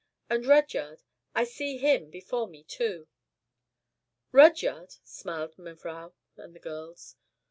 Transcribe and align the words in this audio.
And 0.31 0.47
Rudyard: 0.47 1.03
I 1.35 1.43
see 1.43 1.77
him 1.77 2.09
before 2.09 2.47
me 2.47 2.63
too." 2.63 3.07
"Rudyard!" 4.31 4.95
smiled 5.03 5.59
mevrouw 5.59 6.13
and 6.37 6.55
the 6.55 6.59
girls. 6.59 7.17